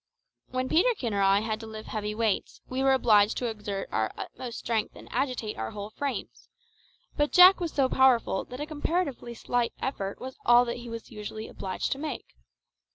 [0.49, 4.11] When Peterkin or I had to lift heavy weights, we were obliged to exert our
[4.17, 6.49] utmost strength and agitate our whole frames;
[7.17, 11.11] but Jack was so powerful that a comparatively slight effort was all that he was
[11.11, 12.25] usually obliged to make.